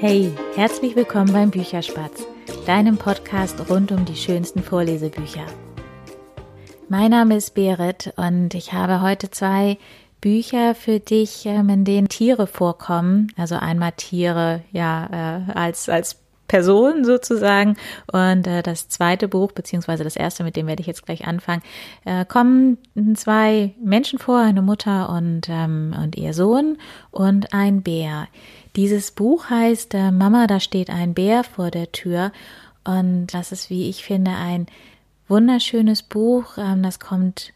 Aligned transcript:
Hey, 0.00 0.32
herzlich 0.54 0.96
willkommen 0.96 1.30
beim 1.30 1.50
Bücherspatz, 1.50 2.26
deinem 2.64 2.96
Podcast 2.96 3.68
rund 3.68 3.92
um 3.92 4.06
die 4.06 4.16
schönsten 4.16 4.62
Vorlesebücher. 4.62 5.44
Mein 6.88 7.10
Name 7.10 7.36
ist 7.36 7.54
Berit 7.54 8.10
und 8.16 8.54
ich 8.54 8.72
habe 8.72 9.02
heute 9.02 9.30
zwei 9.30 9.76
Bücher 10.22 10.74
für 10.74 11.00
dich, 11.00 11.44
ähm, 11.44 11.68
in 11.68 11.84
denen 11.84 12.08
Tiere 12.08 12.46
vorkommen. 12.46 13.30
Also 13.36 13.56
einmal 13.56 13.92
Tiere, 13.92 14.62
ja, 14.72 15.44
äh, 15.46 15.52
als, 15.52 15.90
als 15.90 16.16
Person 16.50 17.04
sozusagen. 17.04 17.76
Und 18.10 18.48
äh, 18.48 18.64
das 18.64 18.88
zweite 18.88 19.28
Buch, 19.28 19.52
beziehungsweise 19.52 20.02
das 20.02 20.16
erste, 20.16 20.42
mit 20.42 20.56
dem 20.56 20.66
werde 20.66 20.80
ich 20.80 20.88
jetzt 20.88 21.06
gleich 21.06 21.24
anfangen, 21.24 21.62
äh, 22.04 22.24
kommen 22.24 22.76
zwei 23.14 23.72
Menschen 23.80 24.18
vor, 24.18 24.40
eine 24.40 24.60
Mutter 24.60 25.10
und, 25.10 25.48
ähm, 25.48 25.94
und 26.02 26.16
ihr 26.16 26.34
Sohn 26.34 26.76
und 27.12 27.54
ein 27.54 27.82
Bär. 27.82 28.26
Dieses 28.74 29.12
Buch 29.12 29.48
heißt 29.48 29.94
äh, 29.94 30.10
Mama, 30.10 30.48
da 30.48 30.58
steht 30.58 30.90
ein 30.90 31.14
Bär 31.14 31.44
vor 31.44 31.70
der 31.70 31.92
Tür. 31.92 32.32
Und 32.82 33.28
das 33.28 33.52
ist, 33.52 33.70
wie 33.70 33.88
ich 33.88 34.04
finde, 34.04 34.32
ein 34.32 34.66
wunderschönes 35.28 36.02
Buch. 36.02 36.58
Ähm, 36.58 36.82
das 36.82 36.98
kommt 36.98 37.52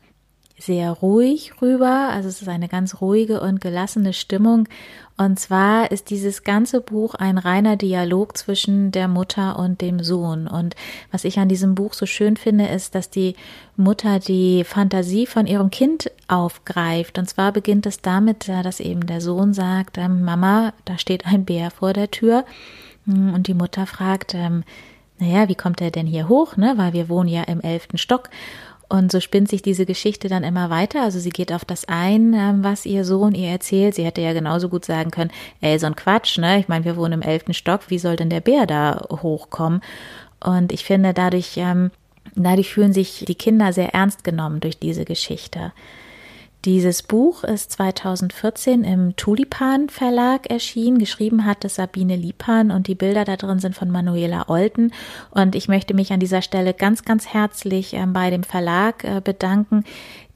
sehr 0.58 0.90
ruhig 0.90 1.52
rüber. 1.60 2.10
Also 2.12 2.28
es 2.28 2.40
ist 2.40 2.48
eine 2.48 2.68
ganz 2.68 3.00
ruhige 3.00 3.40
und 3.40 3.60
gelassene 3.60 4.12
Stimmung. 4.12 4.68
Und 5.16 5.38
zwar 5.38 5.92
ist 5.92 6.10
dieses 6.10 6.42
ganze 6.42 6.80
Buch 6.80 7.14
ein 7.14 7.38
reiner 7.38 7.76
Dialog 7.76 8.36
zwischen 8.36 8.90
der 8.90 9.06
Mutter 9.06 9.58
und 9.58 9.80
dem 9.80 10.02
Sohn. 10.02 10.48
Und 10.48 10.74
was 11.12 11.24
ich 11.24 11.38
an 11.38 11.48
diesem 11.48 11.74
Buch 11.74 11.94
so 11.94 12.06
schön 12.06 12.36
finde, 12.36 12.66
ist, 12.66 12.94
dass 12.94 13.10
die 13.10 13.36
Mutter 13.76 14.18
die 14.18 14.64
Fantasie 14.64 15.26
von 15.26 15.46
ihrem 15.46 15.70
Kind 15.70 16.10
aufgreift. 16.26 17.18
Und 17.18 17.28
zwar 17.28 17.52
beginnt 17.52 17.86
es 17.86 18.00
damit, 18.00 18.48
dass 18.48 18.80
eben 18.80 19.06
der 19.06 19.20
Sohn 19.20 19.54
sagt, 19.54 19.98
ähm, 19.98 20.24
Mama, 20.24 20.72
da 20.84 20.98
steht 20.98 21.26
ein 21.26 21.44
Bär 21.44 21.70
vor 21.70 21.92
der 21.92 22.10
Tür. 22.10 22.44
Und 23.06 23.46
die 23.46 23.54
Mutter 23.54 23.86
fragt, 23.86 24.34
ähm, 24.34 24.64
naja, 25.18 25.48
wie 25.48 25.54
kommt 25.54 25.80
er 25.80 25.90
denn 25.90 26.06
hier 26.06 26.28
hoch, 26.28 26.56
ne? 26.56 26.74
Weil 26.76 26.92
wir 26.92 27.08
wohnen 27.08 27.28
ja 27.28 27.42
im 27.44 27.60
elften 27.60 27.98
Stock. 27.98 28.30
Und 28.94 29.10
so 29.10 29.18
spinnt 29.18 29.48
sich 29.48 29.60
diese 29.60 29.86
Geschichte 29.86 30.28
dann 30.28 30.44
immer 30.44 30.70
weiter. 30.70 31.02
Also 31.02 31.18
sie 31.18 31.30
geht 31.30 31.52
auf 31.52 31.64
das 31.64 31.88
ein, 31.88 32.32
ähm, 32.32 32.62
was 32.62 32.86
ihr 32.86 33.04
Sohn 33.04 33.34
ihr 33.34 33.48
erzählt. 33.50 33.96
Sie 33.96 34.04
hätte 34.04 34.20
ja 34.20 34.32
genauso 34.32 34.68
gut 34.68 34.84
sagen 34.84 35.10
können, 35.10 35.32
ey, 35.60 35.76
so 35.80 35.86
ein 35.86 35.96
Quatsch, 35.96 36.38
ne? 36.38 36.60
Ich 36.60 36.68
meine, 36.68 36.84
wir 36.84 36.96
wohnen 36.96 37.14
im 37.14 37.22
elften 37.22 37.54
Stock, 37.54 37.90
wie 37.90 37.98
soll 37.98 38.14
denn 38.14 38.30
der 38.30 38.40
Bär 38.40 38.66
da 38.66 39.04
hochkommen? 39.10 39.80
Und 40.38 40.70
ich 40.70 40.84
finde, 40.84 41.12
dadurch, 41.12 41.54
ähm, 41.56 41.90
dadurch 42.36 42.72
fühlen 42.72 42.92
sich 42.92 43.24
die 43.26 43.34
Kinder 43.34 43.72
sehr 43.72 43.94
ernst 43.94 44.22
genommen 44.22 44.60
durch 44.60 44.78
diese 44.78 45.04
Geschichte. 45.04 45.72
Dieses 46.64 47.02
Buch 47.02 47.44
ist 47.44 47.72
2014 47.72 48.84
im 48.84 49.16
Tulipan 49.16 49.90
Verlag 49.90 50.48
erschienen. 50.50 50.98
Geschrieben 50.98 51.44
hat 51.44 51.62
es 51.66 51.74
Sabine 51.74 52.16
Lipan 52.16 52.70
und 52.70 52.86
die 52.86 52.94
Bilder 52.94 53.26
da 53.26 53.36
drin 53.36 53.58
sind 53.58 53.74
von 53.74 53.90
Manuela 53.90 54.48
Olten. 54.48 54.90
Und 55.30 55.56
ich 55.56 55.68
möchte 55.68 55.92
mich 55.92 56.10
an 56.14 56.20
dieser 56.20 56.40
Stelle 56.40 56.72
ganz, 56.72 57.04
ganz 57.04 57.26
herzlich 57.26 57.92
äh, 57.92 58.06
bei 58.06 58.30
dem 58.30 58.44
Verlag 58.44 59.04
äh, 59.04 59.20
bedanken, 59.22 59.84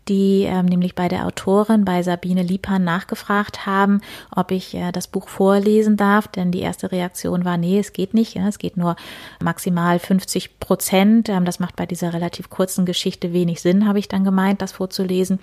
die 0.09 0.43
ähm, 0.43 0.67
nämlich 0.67 0.95
bei 0.95 1.09
der 1.09 1.25
Autorin, 1.25 1.87
bei 1.87 2.03
Sabine 2.03 2.43
Lipan, 2.43 2.85
nachgefragt 2.85 3.65
haben, 3.65 4.03
ob 4.35 4.51
ich 4.51 4.75
äh, 4.75 4.93
das 4.93 5.07
Buch 5.07 5.29
vorlesen 5.29 5.97
darf, 5.97 6.29
denn 6.29 6.51
die 6.51 6.61
erste 6.61 6.93
Reaktion 6.93 7.47
war, 7.47 7.57
nee, 7.57 7.79
es 7.79 7.95
geht 7.95 8.13
nicht, 8.13 8.35
ja, 8.35 8.49
es 8.49 8.59
geht 8.59 8.77
nur 8.77 8.97
maximal 9.43 9.99
50 9.99 10.61
Prozent. 10.61 11.31
Ähm, 11.31 11.47
das 11.47 11.59
macht 11.59 11.77
bei 11.77 11.87
dieser 11.87 12.13
relativ 12.13 12.51
kurzen 12.51 12.85
Geschichte 12.85 13.33
wenig 13.33 13.63
Sinn, 13.63 13.89
habe 13.89 13.99
ich 13.99 14.09
dann 14.09 14.25
gemeint, 14.25 14.61
das 14.61 14.73
vorzulesen. 14.73 15.41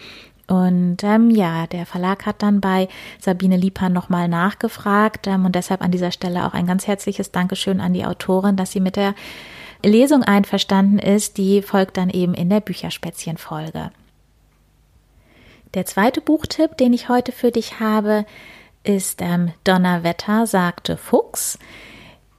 Und 0.47 1.03
ähm, 1.03 1.31
ja, 1.31 1.65
der 1.67 1.85
Verlag 1.85 2.25
hat 2.25 2.43
dann 2.43 2.61
bei 2.61 2.87
Sabine 3.19 3.57
Liebhan 3.57 3.93
nochmal 3.93 4.27
nachgefragt 4.27 5.25
ähm, 5.27 5.45
und 5.45 5.55
deshalb 5.55 5.81
an 5.81 5.91
dieser 5.91 6.11
Stelle 6.11 6.45
auch 6.45 6.53
ein 6.53 6.67
ganz 6.67 6.85
herzliches 6.85 7.31
Dankeschön 7.31 7.81
an 7.81 7.93
die 7.93 8.05
Autorin, 8.05 8.55
dass 8.55 8.71
sie 8.71 8.79
mit 8.79 8.95
der 8.95 9.15
Lesung 9.83 10.23
einverstanden 10.23 10.99
ist. 10.99 11.37
Die 11.37 11.61
folgt 11.63 11.97
dann 11.97 12.11
eben 12.11 12.35
in 12.35 12.49
der 12.49 12.59
Bücherspätzchen-Folge. 12.59 13.91
Der 15.73 15.85
zweite 15.85 16.21
Buchtipp, 16.21 16.77
den 16.77 16.93
ich 16.93 17.09
heute 17.09 17.31
für 17.31 17.51
dich 17.51 17.79
habe, 17.79 18.25
ist 18.83 19.21
ähm, 19.21 19.51
Donnerwetter, 19.63 20.45
sagte 20.45 20.95
Fuchs. 20.95 21.57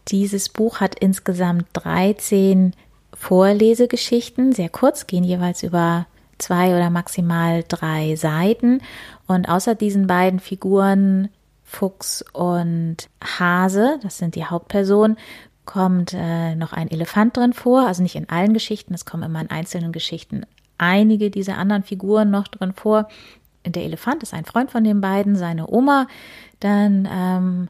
Dieses 0.08 0.48
Buch 0.48 0.78
hat 0.78 0.96
insgesamt 0.98 1.66
13 1.72 2.72
Vorlesegeschichten, 3.14 4.52
sehr 4.52 4.68
kurz, 4.68 5.08
gehen 5.08 5.24
jeweils 5.24 5.64
über 5.64 6.06
zwei 6.38 6.74
oder 6.76 6.90
maximal 6.90 7.64
drei 7.66 8.16
Seiten. 8.16 8.80
Und 9.26 9.48
außer 9.48 9.74
diesen 9.74 10.06
beiden 10.06 10.40
Figuren, 10.40 11.28
Fuchs 11.64 12.24
und 12.32 13.08
Hase, 13.22 13.98
das 14.02 14.18
sind 14.18 14.34
die 14.36 14.44
Hauptpersonen, 14.44 15.18
kommt 15.64 16.14
äh, 16.14 16.54
noch 16.54 16.72
ein 16.72 16.90
Elefant 16.90 17.36
drin 17.36 17.52
vor. 17.52 17.86
Also 17.86 18.02
nicht 18.02 18.14
in 18.14 18.28
allen 18.28 18.54
Geschichten, 18.54 18.94
es 18.94 19.04
kommen 19.04 19.24
immer 19.24 19.40
in 19.40 19.50
einzelnen 19.50 19.92
Geschichten 19.92 20.46
einige 20.78 21.30
dieser 21.30 21.58
anderen 21.58 21.82
Figuren 21.82 22.30
noch 22.30 22.48
drin 22.48 22.72
vor. 22.72 23.08
Der 23.64 23.82
Elefant 23.82 24.22
ist 24.22 24.34
ein 24.34 24.44
Freund 24.44 24.70
von 24.70 24.84
den 24.84 25.00
beiden, 25.00 25.36
seine 25.36 25.68
Oma. 25.68 26.06
Dann 26.60 27.08
ähm, 27.10 27.68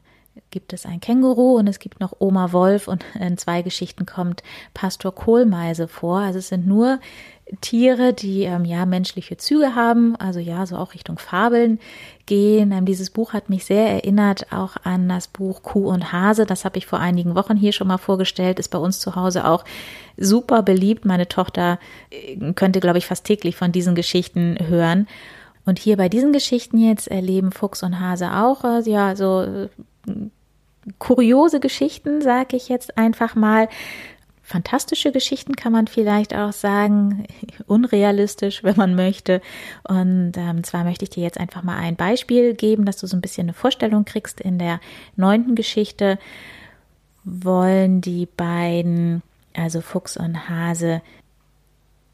gibt 0.51 0.73
es 0.73 0.85
ein 0.85 0.99
Känguru 0.99 1.57
und 1.57 1.67
es 1.67 1.79
gibt 1.79 1.99
noch 1.99 2.13
Oma 2.19 2.51
Wolf 2.51 2.87
und 2.87 3.03
in 3.19 3.37
zwei 3.37 3.61
Geschichten 3.61 4.05
kommt 4.05 4.43
Pastor 4.73 5.13
Kohlmeise 5.13 5.87
vor. 5.87 6.19
Also 6.19 6.39
es 6.39 6.49
sind 6.49 6.67
nur 6.67 6.99
Tiere, 7.61 8.13
die 8.13 8.43
ähm, 8.43 8.65
ja 8.65 8.85
menschliche 8.85 9.37
Züge 9.37 9.73
haben, 9.73 10.15
also 10.17 10.39
ja, 10.39 10.65
so 10.65 10.75
auch 10.75 10.93
Richtung 10.93 11.17
Fabeln 11.17 11.79
gehen. 12.25 12.71
Ähm, 12.71 12.85
dieses 12.85 13.09
Buch 13.09 13.33
hat 13.33 13.49
mich 13.49 13.65
sehr 13.65 13.89
erinnert 13.89 14.51
auch 14.51 14.75
an 14.83 15.07
das 15.07 15.27
Buch 15.27 15.63
Kuh 15.63 15.87
und 15.87 16.11
Hase. 16.11 16.45
Das 16.45 16.65
habe 16.65 16.77
ich 16.77 16.85
vor 16.85 16.99
einigen 16.99 17.35
Wochen 17.35 17.55
hier 17.55 17.71
schon 17.71 17.87
mal 17.87 17.97
vorgestellt, 17.97 18.59
ist 18.59 18.69
bei 18.69 18.77
uns 18.77 18.99
zu 18.99 19.15
Hause 19.15 19.47
auch 19.47 19.63
super 20.17 20.61
beliebt. 20.61 21.05
Meine 21.05 21.27
Tochter 21.27 21.79
äh, 22.09 22.53
könnte, 22.53 22.79
glaube 22.79 22.97
ich, 22.97 23.07
fast 23.07 23.25
täglich 23.25 23.55
von 23.55 23.71
diesen 23.71 23.95
Geschichten 23.95 24.57
hören. 24.67 25.07
Und 25.65 25.79
hier 25.79 25.97
bei 25.97 26.09
diesen 26.09 26.33
Geschichten 26.33 26.77
jetzt 26.77 27.07
erleben 27.07 27.51
Fuchs 27.51 27.83
und 27.83 27.99
Hase 27.99 28.33
auch, 28.33 28.63
äh, 28.63 28.89
ja, 28.89 29.15
so 29.15 29.43
äh, 29.43 29.69
kuriose 30.99 31.59
Geschichten, 31.59 32.21
sage 32.21 32.57
ich 32.57 32.69
jetzt 32.69 32.97
einfach 32.97 33.35
mal 33.35 33.67
fantastische 34.47 35.11
Geschichten 35.11 35.57
kann 35.57 35.73
man 35.73 35.87
vielleicht 35.87 36.33
auch 36.33 36.53
sagen, 36.53 37.25
unrealistisch, 37.67 38.63
wenn 38.63 38.77
man 38.77 38.95
möchte. 38.95 39.41
Und 39.83 40.31
ähm, 40.37 40.63
zwar 40.63 40.85
möchte 40.85 41.03
ich 41.03 41.09
dir 41.09 41.23
jetzt 41.23 41.37
einfach 41.37 41.63
mal 41.63 41.75
ein 41.75 41.97
Beispiel 41.97 42.53
geben, 42.53 42.85
dass 42.85 42.95
du 42.95 43.07
so 43.07 43.17
ein 43.17 43.21
bisschen 43.21 43.47
eine 43.47 43.53
Vorstellung 43.53 44.05
kriegst. 44.05 44.39
In 44.39 44.57
der 44.57 44.79
neunten 45.17 45.55
Geschichte 45.55 46.17
wollen 47.25 47.99
die 47.99 48.25
beiden, 48.25 49.21
also 49.53 49.81
Fuchs 49.81 50.15
und 50.15 50.47
Hase, 50.47 51.01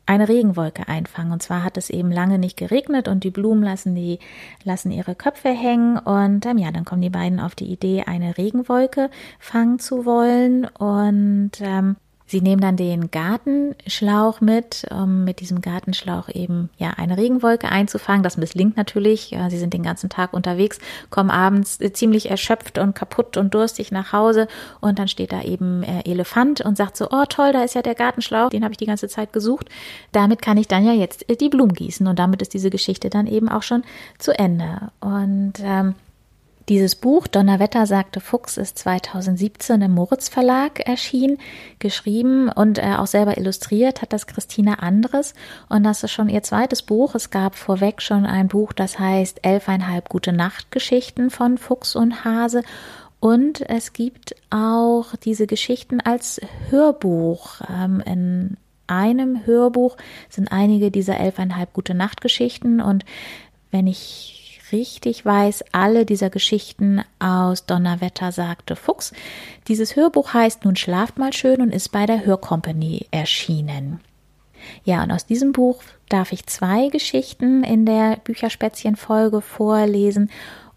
eine 0.07 0.27
Regenwolke 0.27 0.87
einfangen. 0.87 1.33
Und 1.33 1.43
zwar 1.43 1.63
hat 1.63 1.77
es 1.77 1.91
eben 1.91 2.11
lange 2.11 2.39
nicht 2.39 2.57
geregnet 2.57 3.07
und 3.07 3.23
die 3.23 3.29
Blumen 3.29 3.63
lassen 3.63 3.93
die, 3.93 4.17
lassen 4.63 4.89
ihre 4.91 5.13
Köpfe 5.13 5.49
hängen. 5.49 5.99
Und 5.99 6.47
ähm, 6.47 6.57
ja, 6.57 6.71
dann 6.71 6.83
kommen 6.83 7.03
die 7.03 7.11
beiden 7.11 7.39
auf 7.39 7.53
die 7.53 7.71
Idee, 7.71 8.05
eine 8.07 8.39
Regenwolke 8.39 9.11
fangen 9.37 9.77
zu 9.77 10.03
wollen. 10.03 10.65
Und 10.65 11.51
ähm, 11.61 11.95
Sie 12.25 12.41
nehmen 12.41 12.61
dann 12.61 12.77
den 12.77 13.11
Gartenschlauch 13.11 14.41
mit, 14.41 14.85
um 14.89 15.23
mit 15.23 15.39
diesem 15.39 15.61
Gartenschlauch 15.61 16.29
eben 16.29 16.69
ja 16.77 16.91
eine 16.91 17.17
Regenwolke 17.17 17.69
einzufangen. 17.69 18.23
Das 18.23 18.37
misslingt 18.37 18.77
natürlich. 18.77 19.35
Sie 19.49 19.57
sind 19.57 19.73
den 19.73 19.83
ganzen 19.83 20.09
Tag 20.09 20.33
unterwegs, 20.33 20.79
kommen 21.09 21.29
abends 21.29 21.79
ziemlich 21.93 22.29
erschöpft 22.29 22.77
und 22.77 22.95
kaputt 22.95 23.37
und 23.37 23.53
durstig 23.53 23.91
nach 23.91 24.13
Hause 24.13 24.47
und 24.81 24.99
dann 24.99 25.07
steht 25.07 25.31
da 25.31 25.41
eben 25.41 25.83
äh, 25.83 26.01
Elefant 26.09 26.61
und 26.61 26.77
sagt 26.77 26.97
so, 26.97 27.07
oh 27.11 27.25
toll, 27.27 27.51
da 27.53 27.63
ist 27.63 27.75
ja 27.75 27.81
der 27.81 27.95
Gartenschlauch, 27.95 28.49
den 28.49 28.63
habe 28.63 28.71
ich 28.73 28.77
die 28.77 28.85
ganze 28.85 29.07
Zeit 29.07 29.33
gesucht. 29.33 29.69
Damit 30.11 30.41
kann 30.41 30.57
ich 30.57 30.67
dann 30.67 30.85
ja 30.85 30.93
jetzt 30.93 31.29
äh, 31.29 31.35
die 31.35 31.49
Blumen 31.49 31.73
gießen 31.73 32.07
und 32.07 32.19
damit 32.19 32.41
ist 32.41 32.53
diese 32.53 32.69
Geschichte 32.69 33.09
dann 33.09 33.27
eben 33.27 33.49
auch 33.49 33.63
schon 33.63 33.83
zu 34.17 34.37
Ende. 34.37 34.91
Und 34.99 35.53
ähm, 35.61 35.95
dieses 36.69 36.95
Buch 36.95 37.27
Donnerwetter 37.27 37.85
sagte 37.85 38.19
Fuchs 38.19 38.57
ist 38.57 38.77
2017 38.79 39.81
im 39.81 39.91
Moritz 39.91 40.29
Verlag 40.29 40.79
erschienen, 40.87 41.37
geschrieben 41.79 42.49
und 42.49 42.77
äh, 42.77 42.95
auch 42.97 43.07
selber 43.07 43.37
illustriert 43.37 44.01
hat 44.01 44.13
das 44.13 44.27
Christina 44.27 44.75
Andres 44.75 45.33
und 45.67 45.83
das 45.83 46.03
ist 46.03 46.11
schon 46.11 46.29
ihr 46.29 46.43
zweites 46.43 46.81
Buch. 46.81 47.15
Es 47.15 47.31
gab 47.31 47.55
vorweg 47.55 48.01
schon 48.01 48.25
ein 48.25 48.47
Buch, 48.47 48.71
das 48.71 48.97
heißt 48.97 49.39
Elfeinhalb 49.43 50.07
gute 50.07 50.31
Nachtgeschichten 50.31 51.29
von 51.29 51.57
Fuchs 51.57 51.95
und 51.95 52.23
Hase 52.23 52.63
und 53.19 53.61
es 53.69 53.93
gibt 53.93 54.35
auch 54.49 55.15
diese 55.17 55.47
Geschichten 55.47 56.01
als 56.01 56.41
Hörbuch. 56.69 57.61
Ähm, 57.69 58.01
in 58.05 58.57
einem 58.87 59.45
Hörbuch 59.45 59.97
sind 60.29 60.51
einige 60.51 60.91
dieser 60.91 61.17
elfeinhalb 61.17 61.73
gute 61.73 61.93
Nachtgeschichten 61.93 62.81
und 62.81 63.05
wenn 63.71 63.87
ich 63.87 64.42
richtig 64.73 65.25
weiß, 65.25 65.63
alle 65.71 66.05
dieser 66.05 66.29
Geschichten 66.29 67.01
aus 67.19 67.65
Donnerwetter 67.65 68.31
sagte 68.31 68.75
Fuchs. 68.75 69.13
Dieses 69.67 69.95
Hörbuch 69.95 70.33
heißt 70.33 70.65
Nun 70.65 70.75
schlaft 70.75 71.17
mal 71.17 71.31
schön 71.31 71.61
und 71.61 71.73
ist 71.73 71.93
bei 71.93 72.05
der 72.05 72.25
Hörcompany 72.25 73.07
erschienen. 73.11 74.01
Ja, 74.83 75.03
und 75.03 75.11
aus 75.11 75.25
diesem 75.25 75.51
Buch 75.51 75.81
darf 76.09 76.31
ich 76.31 76.45
zwei 76.47 76.89
Geschichten 76.89 77.63
in 77.63 77.85
der 77.85 78.17
Bücherspätzchen-Folge 78.23 79.41
vorlesen. 79.41 80.29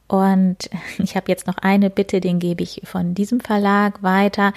Und 0.08 0.70
ich 0.98 1.16
habe 1.16 1.30
jetzt 1.30 1.46
noch 1.46 1.58
eine 1.58 1.90
Bitte, 1.90 2.20
den 2.20 2.38
gebe 2.38 2.62
ich 2.62 2.82
von 2.84 3.14
diesem 3.14 3.40
Verlag 3.40 4.02
weiter. 4.02 4.52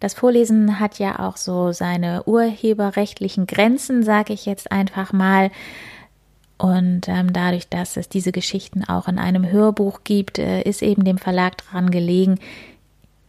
Das 0.00 0.14
Vorlesen 0.14 0.78
hat 0.78 0.98
ja 0.98 1.18
auch 1.18 1.36
so 1.36 1.72
seine 1.72 2.22
urheberrechtlichen 2.24 3.46
Grenzen, 3.46 4.04
sage 4.04 4.32
ich 4.32 4.46
jetzt 4.46 4.70
einfach 4.70 5.12
mal. 5.12 5.50
Und 6.58 7.08
ähm, 7.08 7.32
dadurch, 7.32 7.68
dass 7.68 7.96
es 7.96 8.08
diese 8.08 8.32
Geschichten 8.32 8.84
auch 8.84 9.06
in 9.06 9.18
einem 9.18 9.48
Hörbuch 9.50 10.00
gibt, 10.02 10.38
äh, 10.38 10.62
ist 10.62 10.82
eben 10.82 11.04
dem 11.04 11.18
Verlag 11.18 11.56
dran 11.58 11.90
gelegen, 11.90 12.38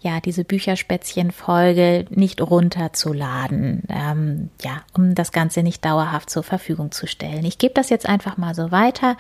ja, 0.02 0.20
diese 0.22 0.46
Bücherspätzchen-Folge 0.46 2.06
nicht 2.10 2.42
runterzuladen, 2.42 3.84
ähm, 3.90 4.50
ja, 4.64 4.82
um 4.96 5.14
das 5.14 5.32
Ganze 5.32 5.62
nicht 5.62 5.84
dauerhaft 5.84 6.30
zur 6.30 6.44
Verfügung 6.44 6.92
zu 6.92 7.06
stellen. 7.06 7.46
Ich 7.46 7.58
gebe 7.58 7.74
das 7.74 7.90
jetzt 7.90 8.08
einfach 8.08 8.38
mal 8.38 8.56
so 8.56 8.72
weiter 8.72 9.18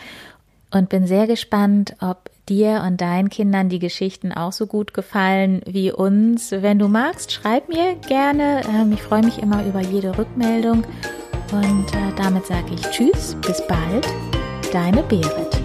und 0.71 0.89
bin 0.89 1.05
sehr 1.05 1.27
gespannt, 1.27 1.95
ob 1.99 2.29
dir 2.47 2.83
und 2.87 3.01
deinen 3.01 3.29
Kindern 3.29 3.69
die 3.69 3.79
Geschichten 3.79 4.31
auch 4.31 4.53
so 4.53 4.67
gut 4.67 4.93
gefallen 4.93 5.61
wie 5.65 5.91
uns. 5.91 6.51
Wenn 6.51 6.79
du 6.79 6.87
magst, 6.87 7.31
schreib 7.31 7.69
mir 7.69 7.95
gerne. 8.07 8.61
Ähm, 8.69 8.91
ich 8.93 9.01
freue 9.01 9.23
mich 9.23 9.39
immer 9.39 9.65
über 9.65 9.81
jede 9.81 10.17
Rückmeldung. 10.17 10.83
Und 11.51 11.93
äh, 11.93 12.13
damit 12.15 12.45
sage 12.45 12.75
ich 12.75 12.81
Tschüss, 12.91 13.35
bis 13.41 13.65
bald, 13.67 14.07
deine 14.71 15.01
Berit. 15.03 15.59